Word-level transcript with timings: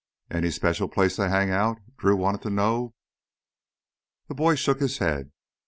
"Any 0.31 0.49
special 0.49 0.87
place 0.87 1.15
they 1.15 1.29
hang 1.29 1.51
out?" 1.51 1.77
Drew 1.99 2.15
wanted 2.15 2.41
to 2.41 2.49
know. 2.49 2.95
The 4.29 4.33
boy 4.33 4.55
shook 4.55 4.79
his 4.79 4.97
head. 4.97 5.31